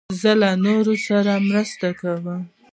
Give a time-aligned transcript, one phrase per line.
[0.21, 2.39] زه له نورو سره مرسته کوم.